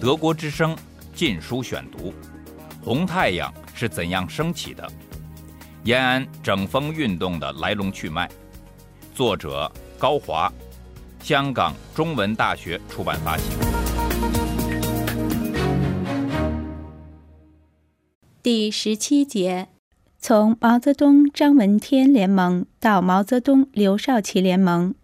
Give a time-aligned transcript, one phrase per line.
[0.00, 0.74] 德国之声
[1.14, 2.10] 《禁书选读》：
[2.84, 4.86] 红太阳是怎样升起的？
[5.84, 8.28] 延安整风运动的来龙去脉。
[9.14, 10.52] 作者高华，
[11.20, 13.44] 香港中文大学出版发行。
[18.42, 19.68] 第十七节：
[20.18, 24.94] 从毛泽东、张闻天联盟到毛泽东、刘少奇联盟。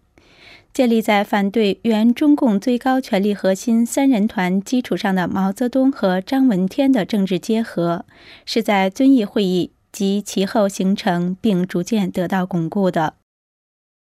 [0.71, 8.05] 建立在反对原中共最高权力核心三人团基础上的毛泽东和张闻天的政治结合，
[8.45, 13.15] 是在遵义会议及其后形成并逐渐得到巩固的。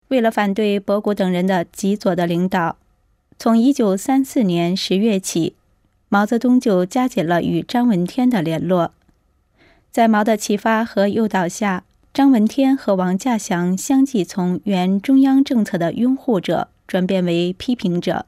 [0.08, 2.76] 为了反对博古等人的极左的领导，
[3.38, 5.56] 从1934年10月起，
[6.08, 8.92] 毛泽东就加紧了与张闻天的联络。
[9.90, 11.84] 在毛的启发和诱导下。
[12.12, 18.26] 张闻天和王稼祥相继从原中央政策的拥护者转变为批评者，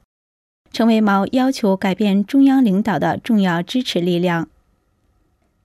[0.73, 4.49] 成为毛要求改变中央领导的重要支持力量。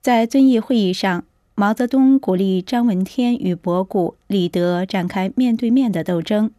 [0.00, 6.50] 在遵义会议上，毛泽东鼓励张闻天与博古、李德展开面对面的斗争，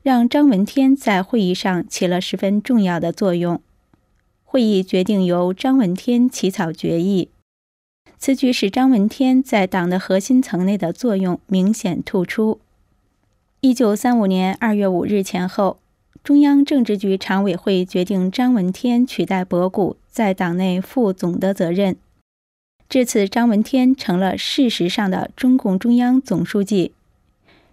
[0.00, 3.60] 让张闻天在会议上起了十分重要的作用。
[4.44, 7.30] 会议决定由张闻天起草决议。
[8.18, 12.60] 此举使张闻天在党的核心层内的作用明显突出。
[13.60, 15.78] 一九三五年二月五日前后，
[16.22, 21.96] 中央政治局常委会决定张闻天取代博古在党内负总的责任。
[22.88, 26.92] 至此，张闻天成了事实上的中共中央总书记。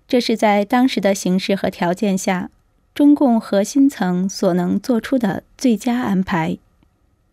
[0.08, 2.50] 这是在当时的形势和条件下，
[2.94, 6.58] 中共核心层所能做出的最佳安排。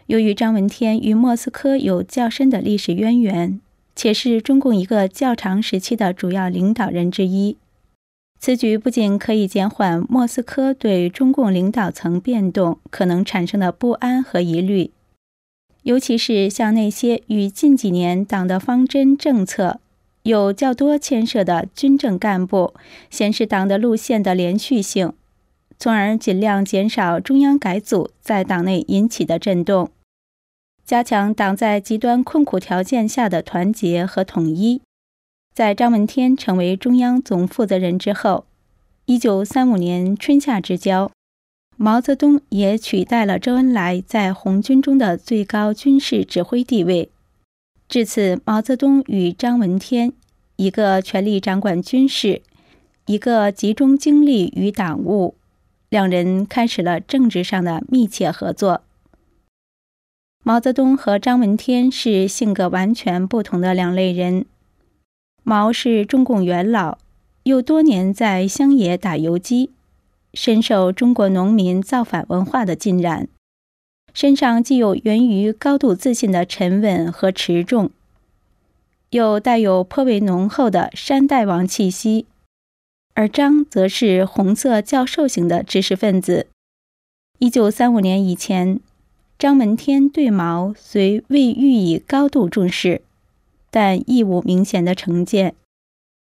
[0.09, 3.61] 由于张闻天与莫斯科有较深的历史渊源，
[3.95, 7.59] 且是中共一个较长时期的主要领导人之一，
[8.41, 14.93] 此举不仅可以减缓莫斯科对中共领导层变动可能产生的不安和疑虑，
[15.83, 19.79] 尤其是像那些与近几年党的方针政策
[20.23, 22.73] 有较多牵涉的军政干部，
[23.11, 25.13] 显示党的路线的连续性，
[25.79, 29.91] 从而尽量减少中央改组在党内引起的震动。
[30.89, 34.81] 加强党在极端困苦条件下的团结和统一。
[35.55, 38.47] 在张闻天成为中央总负责人之后，
[39.05, 41.11] 一九三五年春夏之交，
[41.77, 47.11] 毛泽东也取代了周恩来在红军中的最高军事指挥地位。
[47.87, 50.15] 至此，毛泽东与张闻天，
[50.57, 52.41] 一个全力掌管军事，
[53.05, 55.35] 一个集中精力于党务，
[55.91, 58.85] 两人开始了政治上的密切合作。
[60.49, 64.47] 毛泽东和张闻天是性格完全不同的两类人。
[65.43, 66.97] 毛是中共元老，
[67.43, 69.73] 又多年在乡野打游击，
[70.33, 73.29] 深受中国农民造反文化的浸染，
[74.15, 77.91] 身上既有源于高度自信的沉稳和持重，
[79.11, 82.25] 又带有颇为浓厚的山大王气息。
[83.13, 86.47] 而张则是红色教授型的知识分子。
[87.39, 88.81] 一九三五年以前。
[89.39, 93.03] 张闻天对毛虽未予以高度重视，
[93.71, 95.55] 但亦无明显的成见。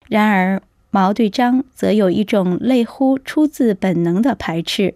[0.07, 4.95] 然而，毛对张则有一种类乎出自本能的排斥。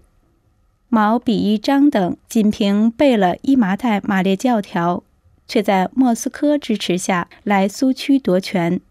[0.90, 5.04] 毛鄙夷张等仅凭背了一麻袋马列教条，
[5.48, 8.82] 却在莫斯科支持下来苏区夺权。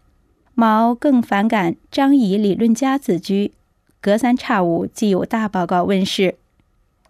[0.53, 3.51] 毛更反感张以理论家自居，
[3.99, 6.35] 隔三差五即有大报告问世。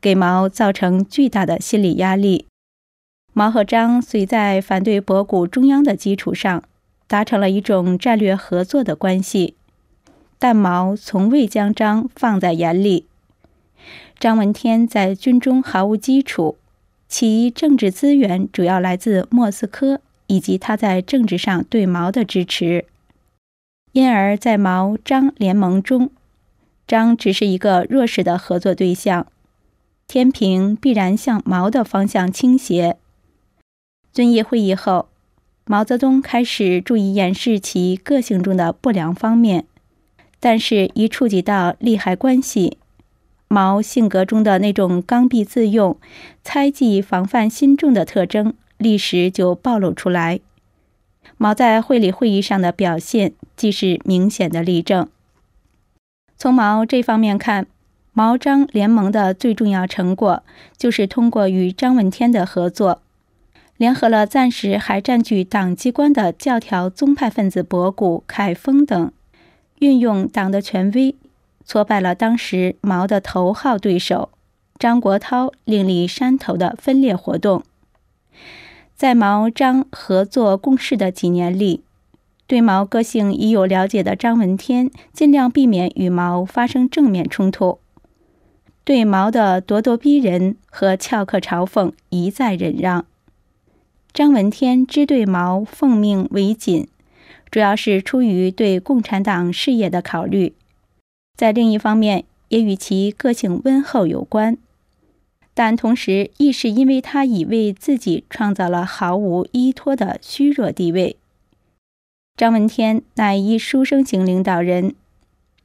[0.02, 2.46] 给毛造成巨大的心理压力。
[3.34, 6.64] 毛和张虽在反对博古中央的基础上
[7.06, 9.56] 达成了一种战略合作的关系，
[10.40, 13.06] 但毛从未将张放在眼里。
[14.20, 16.58] 张闻天在军中毫无基础，
[17.08, 22.86] 其政治资源主要来自莫斯科以及他在政治上对毛的支持，
[23.92, 26.10] 因而，在毛张联盟中，
[26.88, 29.28] 张只是一个弱势的合作对象。
[30.08, 32.98] 天平必然向毛的方向倾斜。
[34.14, 35.10] 遵义会议后，
[35.66, 39.66] 毛泽东开始注意掩饰其个性中的不良方面，
[40.40, 42.78] 但是，一触及到利害关系，
[43.50, 46.00] 毛性格中的那种刚愎自用、
[46.42, 50.40] 猜忌防范心重的特征，立时就暴露出来。
[51.36, 55.10] 毛在会理会议上的表现，即是明显的例证。
[56.38, 57.68] 从毛这方面看。
[58.18, 60.42] 毛张联盟的最重要成果，
[60.76, 63.04] 就是通过与张闻天的合作，
[63.78, 69.12] 联合了暂时还占据党机关的教条宗派分子博古、凯丰等，
[69.78, 71.14] 运用党的权威，
[71.64, 74.32] 挫败了当时毛的头号对手，
[74.80, 77.62] 张国焘另立山头的分裂活动。
[78.96, 81.84] 在毛张合作共事的几年里，
[82.48, 87.78] 对毛个性已有了解的张闻天尽量避免与毛发生正面冲突，
[88.88, 93.06] 对毛的咄咄逼人和翘课嘲讽一再忍让。
[94.14, 96.88] 张闻天之对毛奉命为谨，
[97.52, 100.54] 主要是出于对共产党事业的考虑，
[101.36, 104.58] 在另一方面也与其个性温厚有关。
[105.54, 111.18] 但同时，亦是因为他已为自己创造了毫无依托的虚弱地位。
[112.38, 114.96] 张闻天乃一书生型领导人，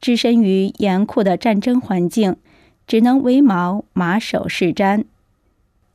[0.01, 2.35] 置身于严酷的战争环境，
[2.87, 5.05] 只能为毛马首是瞻。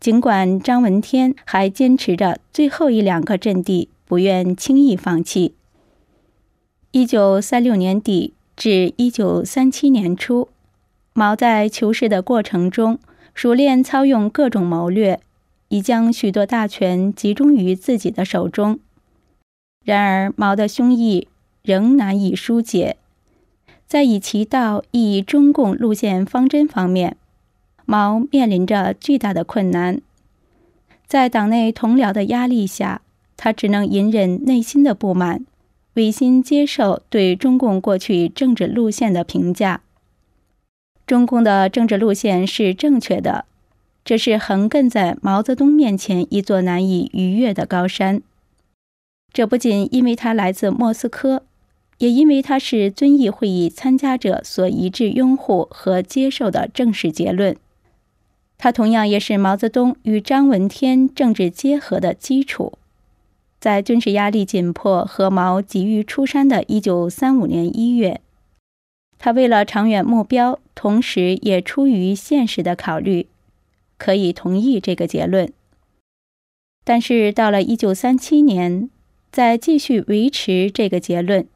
[0.00, 5.55] 尽管张闻天还坚持着最后一两个阵地，不愿轻易放弃。
[6.93, 10.49] 一九三六年底至一九三七年初，
[11.12, 12.99] 毛在求是的过程中。
[13.34, 15.20] 熟练操用各种谋略，
[15.69, 18.81] 已将许多大权集中于自己的手中。
[19.84, 21.26] 然而，毛的胸臆
[21.62, 22.96] 仍难以疏解。
[23.88, 27.17] 在以其道以中共路线方针方面，
[27.87, 30.02] 毛面临着巨大的困难。
[31.06, 33.00] 在党内同僚的压力下，
[33.38, 35.46] 他只能隐忍内心的不满，
[35.94, 39.81] 违心接受对中共过去政治路线的评价。
[41.06, 43.46] 中共的政治路线是正确的，
[44.05, 48.20] 这是横亘在毛泽东面前一座难以逾越的高山。
[49.32, 51.44] 这不仅因为他来自莫斯科，
[51.99, 57.56] 也因为他是遵义会议参加者所一致拥护和接受的正式结论。
[58.56, 62.79] 他同样也是毛泽东与张闻天政治结合的基础。
[63.61, 68.21] 在军事压力紧迫和毛急于出山的一九三五年一月。
[69.19, 73.27] 他为了长远目标，同时也出于现实的考虑，
[73.97, 75.53] 可以同意这个结论。
[76.85, 78.89] 但是到了一九三七年，
[79.33, 81.47] 再继续维持这个结论，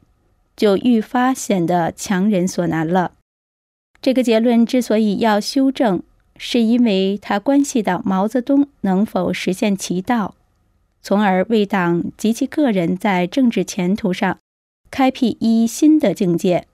[0.55, 3.13] 就愈发显得强人所难了。
[4.01, 6.03] 这个结论之所以要修正，
[6.37, 10.35] 是因为它关系到毛泽东能否实现其道，
[11.01, 14.39] 从而为党及其个人在政治前途上
[14.91, 16.67] 开辟一新的境界。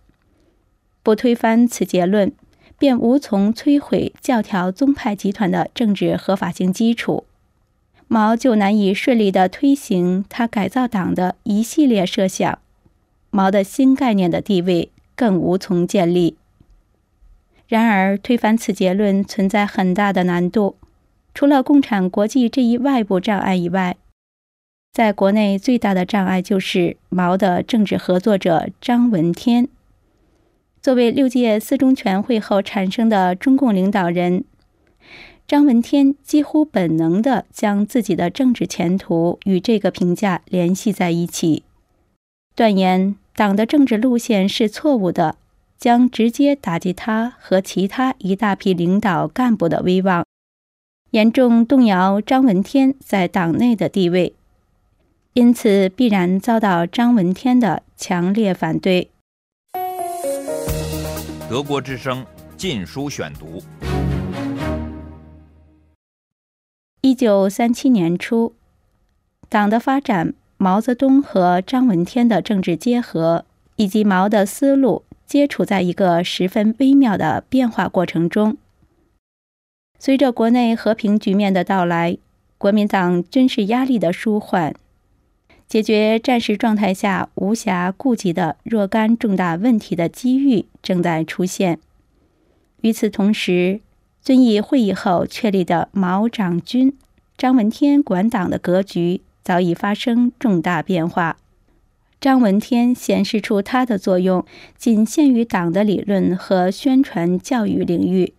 [1.04, 2.32] 不推翻此结论，
[2.78, 7.26] 便无从摧毁教条宗派集团的政治合法性基础，
[8.08, 12.60] 毛就难以顺利地推行他改造党的一系列设想，
[13.32, 16.36] 毛的新概念的地位更无从建立。
[17.68, 20.76] 然而，推翻此结论存在很大的难度，
[21.34, 23.96] 除了共产国际这一外部障碍以外，
[24.92, 29.68] 在国内最大的障碍就是毛的政治合作者张闻天。
[30.82, 34.44] 作为六届四中全会后产生的中共领导人，
[35.48, 41.64] 张闻天几乎本能地将自己的政治前途与这个评价联系在一起，
[42.60, 45.38] 断言党的政治路线是错误的，
[45.78, 50.26] 将直接打击他和其他一大批领导干部的威望，
[51.12, 54.36] 严重动摇张闻天在党内的地位，
[55.32, 59.10] 因此必然遭到张闻天的强烈反对。
[61.50, 62.24] 德国之声
[62.58, 63.64] 《禁书选读》。
[67.00, 68.54] 一九三七年初，
[69.48, 73.46] 党的发展、毛泽东和张闻天的政治结合，
[73.78, 78.58] 以及毛的思路，皆处在一个十分微妙的变化过程中。
[79.98, 82.18] 随着国内和平局面的到来，
[82.58, 84.76] 国民党军事压力的舒缓。
[85.66, 91.80] 解决战时状态下无暇顾及的若干重大问题的机遇正在出现。
[92.82, 93.80] 与此同时，
[94.22, 96.94] 遵义会议后确立的毛长军、
[97.38, 101.38] 张闻天管党的格局早已发生重大变化。
[102.22, 104.46] 张闻天显示出他的作用
[104.78, 108.34] 仅限于党的理论和宣传教育领域。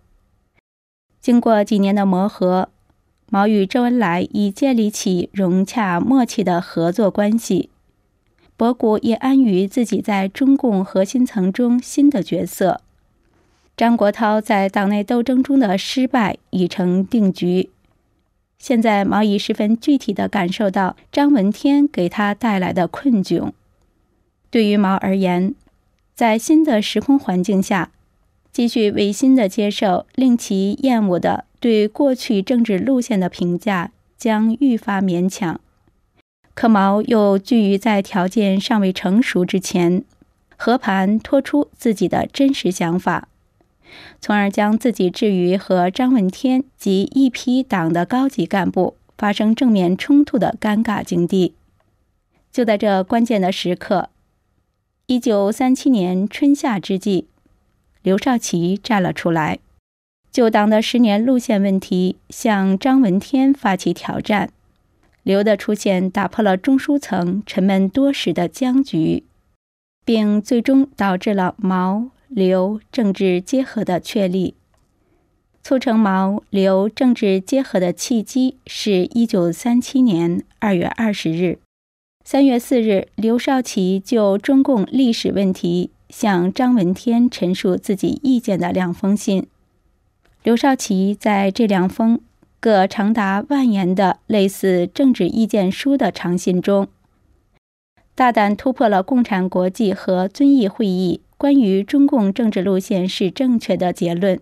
[1.20, 2.68] 经过几年的磨合。
[3.32, 7.70] 毛与周恩来已建立起融洽默契的合作关系，
[8.56, 12.80] 博古也安于自己在中共核心层中新的角色。
[13.76, 17.70] 张国焘在党内斗争中的失败已成定局，
[18.60, 23.50] 现在毛已十分具体地感受到张闻天给他带来的困窘。
[24.50, 25.54] 对于毛而言，
[26.14, 27.90] 在新的时空环境下，
[28.52, 31.46] 继续违心的接受令其厌恶的。
[31.58, 35.60] 对过去政治路线的评价将愈发勉强，
[36.54, 40.02] 可毛又惧于在条件尚未成熟之前，
[40.56, 43.28] 和盘托出自己的真实想法，
[44.20, 51.54] 从而将自己置于和张闻天及一批党的高级干部发生正面冲突的尴尬境地。
[52.52, 54.08] 就在这关键的时刻，
[55.06, 57.26] 一九三七年春夏之际，
[58.02, 59.58] 刘少奇站了出来，
[60.32, 64.50] 就党的十年路线问题向张闻天发起挑战。
[65.22, 69.22] 刘的出现打破了中枢层沉闷多时的僵局，
[70.04, 74.54] 并最终导致了毛刘政治结合的确立。
[75.62, 81.58] 促成毛刘政治结合的契机是一九三七年二月二十日、
[82.24, 89.46] 三月四日，刘少奇就中共历史问题向张闻天陈述自己意见的两封信。
[90.42, 92.20] 刘少奇在这两封。
[92.62, 96.88] 各长达万言的类似政治意见书的长信中，
[98.14, 104.38] 大胆突破了共产国际和遵义会议关于中共政治路线是正确的结论，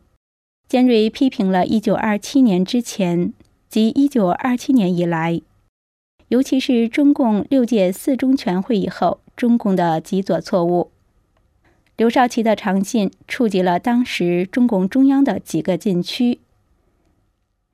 [0.68, 3.32] 尖锐批评了1927年之前
[3.68, 5.40] 及1927年以来，
[6.26, 10.90] 尤其是中共六届四中全会以后中共的极左错误。
[11.96, 16.40] 刘少奇的长信触及了当时中共中央的几个禁区。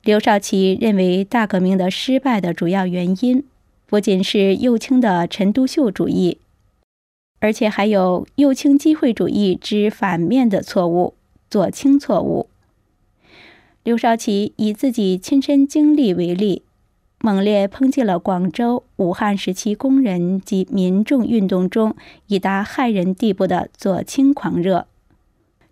[0.02, 3.43] 刘少奇认为，大革命的失败的主要原因，
[3.87, 6.37] 不仅是右倾的陈独秀主义，
[7.45, 11.13] 而且还有右倾机会主义之反面的错误——
[11.51, 12.49] 左倾错误。
[13.83, 16.63] 刘少奇以自己亲身经历为例，
[17.21, 21.95] 猛烈抨击了广州、武汉时期工人及民众运动中
[22.29, 24.87] 已达骇人地步的左倾狂热。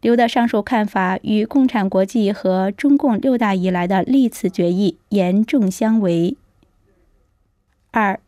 [0.03, 6.37] 刘的上述看法与共产国际和中共六大以来的历次决议严重相违。
[7.93, 8.21] 二，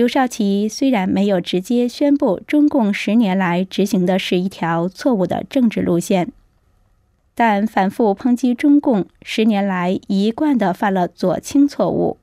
[0.00, 6.32] 刘少奇虽然没有直接宣布中共十年来执行的是一条错误的政治路线，
[7.34, 12.16] 但反复抨击中共十年来一贯的犯了左倾错误，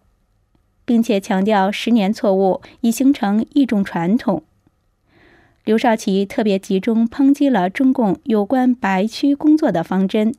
[0.86, 4.42] 并且强调十年错误已形成一种传统。
[5.64, 10.34] 刘少奇特别集中抨击了中共有关白区工作的方针，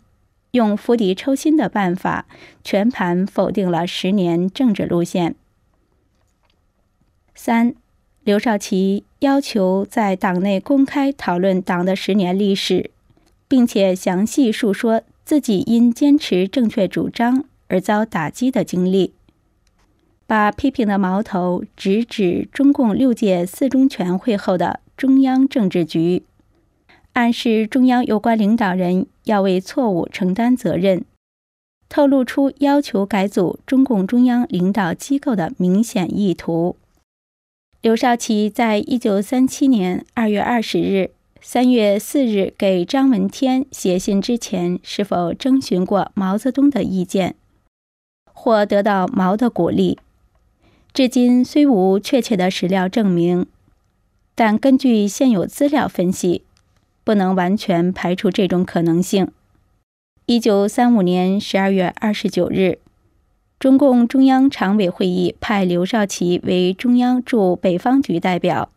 [0.51, 2.27] 用釜底抽薪的办法
[2.65, 5.37] 全盘否定了十年政治路线。
[7.41, 7.73] 三，
[8.25, 12.91] 刘少奇要求在党内公开讨论党的十年历史，
[13.47, 19.13] 并且详细述说自己因坚持正确主张而遭打击的经历，
[20.27, 24.81] 把批评的矛头直指中共六届四中全会后的。
[24.97, 26.25] 中央政治局
[27.13, 31.05] 暗示中央有关领导人要为错误承担责任，
[31.89, 36.75] 透露出要求改组中共中央领导机构的明显意图。
[37.81, 47.37] 刘少奇在一九三七年二月二十日、三月四日给张闻天写信之前，是否征询过毛泽东的意见，
[48.33, 49.97] 或得到毛的鼓励？
[50.93, 53.47] 至今虽无确切的史料证明。
[54.35, 56.43] 但根据现有资料分析，
[57.05, 59.31] 不能完全排除这种可能性。
[60.27, 62.81] 一九三五年十二月二十九日，
[63.59, 68.71] 中共中央常委会议派刘少奇为中央驻北方局代表。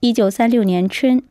[0.00, 1.22] 一九三六年春，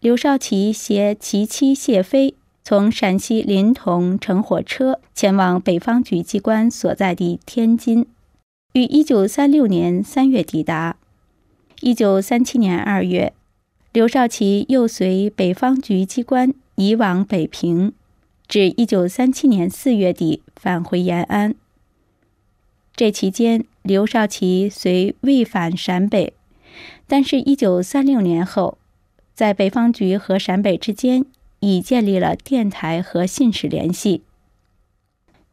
[0.00, 8.04] 刘少奇携其妻谢飞从陕西临潼乘火车前往北方局机关所在地天津，
[8.72, 10.96] 于一九三六年三月抵达。
[11.80, 13.32] 一九三七年二月，
[13.92, 17.92] 刘少奇又随北方局机关移往北平，
[18.48, 21.54] 至一九三七年四月底返回延安。
[23.00, 26.34] 这期间，刘少奇虽未返陕北，
[27.06, 28.76] 但是，一九三六年后，
[29.32, 31.24] 在北方局和陕北之间
[31.60, 34.20] 已建立了电台和信使联系。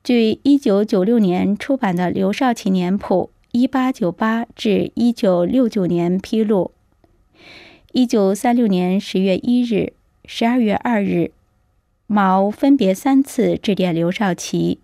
[0.04, 3.32] 据一九九六年出版的《刘少奇年谱》。
[3.58, 6.72] 一八九八至一九六九年披露，
[7.94, 9.94] 一九三六年十月一日、
[10.26, 11.32] 十二月二日，
[12.08, 14.80] 毛分别三次致电刘少奇。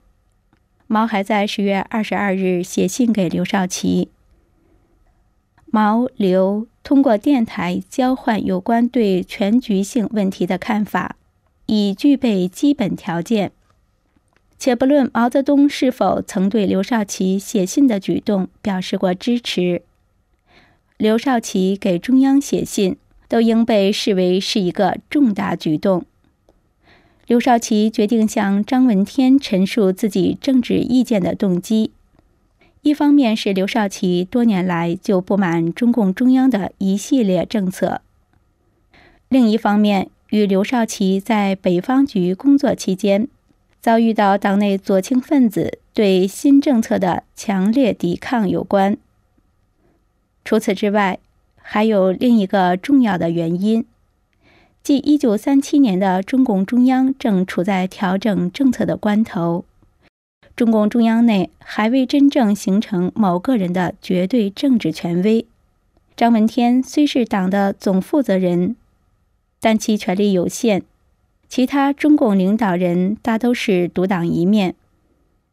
[0.88, 4.10] 毛还在十月二十二日写信给刘少奇。
[5.66, 11.16] 毛刘通过电台交换有关对全局性问题的看法，
[11.66, 13.52] 已具备基本条件。
[14.60, 19.82] 且不论毛泽东是否曾对刘少奇写信的举动表示过支持，
[20.98, 22.98] 刘少奇给中央写信
[23.28, 26.06] 都应被视为是一个重大举动。
[27.26, 31.92] 刘少奇决定向张闻天陈述自己政治意见的动机，
[32.82, 38.02] 一方面是刘少奇多年来就不满中共中央的一系列政策，
[39.30, 40.10] 另一方面。
[40.30, 43.28] 与刘少奇在北方局工作期间，
[43.80, 48.98] 遭遇到党内左倾分子对新政策的强烈抵抗有关。
[50.44, 51.20] 除此之外，
[51.56, 53.86] 还有另一个重要的原因，
[54.84, 59.64] 即1937年的中共中央正处在调整政策的关头，
[60.58, 65.46] 中共中央内还未真正形成某个人的绝对政治权威。
[66.18, 68.76] 张闻天虽是党的总负责人，
[69.62, 70.84] 但其权力有限，
[71.48, 74.76] 其他中共领导人大都是独当一面。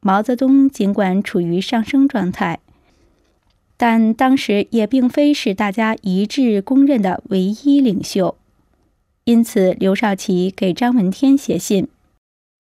[0.01, 2.59] 毛泽东尽管处于上升状态。
[3.77, 8.37] 但当时也并非是大家一致公认的唯一领袖，
[9.25, 11.89] 因此刘少奇给张闻天写信，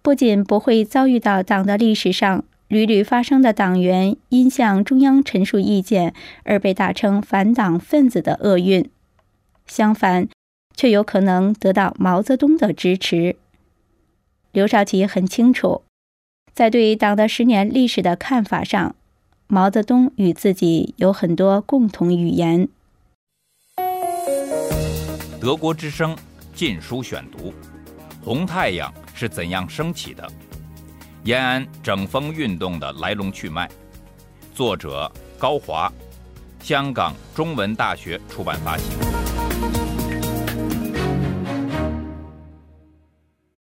[0.02, 6.14] 不仅不会遭遇到党的历史上屡屡发生的党员因向中央陈述意见
[6.45, 8.88] 而被打成反党分子的厄运，
[9.67, 10.29] 相反，
[10.76, 13.37] 却有可能得到毛泽东的支持。
[14.52, 15.83] 刘少奇很清楚，
[16.52, 18.95] 在对党的十年历史的看法上。
[19.52, 22.69] 毛泽东与自己有很多共同语言。
[25.40, 26.14] 德国之声
[26.61, 27.50] 《禁书选读》：
[28.23, 30.31] 红太阳是怎样升起的？
[31.25, 33.67] 延安整风运动的来龙去脉。
[34.55, 35.90] 作者高华，
[36.62, 39.20] 香港中文大学出版发行。